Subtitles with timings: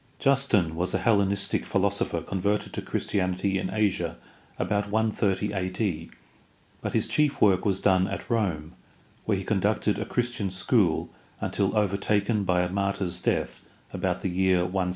[0.17, 4.17] Justin was a Hellenistic philosopher converted to Chris tianity in Asia
[4.57, 6.09] about 130 a.d.,
[6.81, 8.73] but his chief work was done at Rome,
[9.25, 13.61] where he conducted a Christian school until over taken by a martyr's death
[13.93, 14.89] about the year 165.